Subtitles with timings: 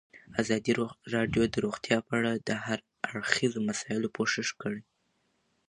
[0.41, 0.71] ازادي
[1.15, 4.81] راډیو د روغتیا په اړه د هر اړخیزو مسایلو پوښښ کړی.